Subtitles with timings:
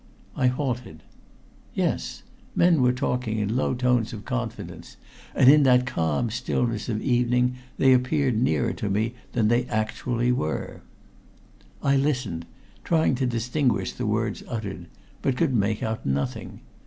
[0.35, 1.03] I halted.
[1.75, 2.23] Yes.
[2.55, 4.97] Men were talking in low tones of confidence,
[5.35, 10.31] and in that calm stillness of evening they appeared nearer to me than they actually
[10.31, 10.81] were.
[11.83, 12.47] I listened,
[12.83, 14.87] trying to distinguish the words uttered,
[15.21, 16.61] but could make out nothing.